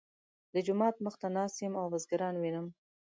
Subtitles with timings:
[0.53, 2.67] د جومات مخ ته ناست یم او بزګران وینم.